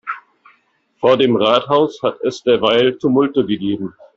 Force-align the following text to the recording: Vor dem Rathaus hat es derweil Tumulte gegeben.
Vor 0.99 1.15
dem 1.17 1.35
Rathaus 1.35 2.01
hat 2.01 2.21
es 2.23 2.41
derweil 2.41 2.97
Tumulte 2.97 3.45
gegeben. 3.45 3.93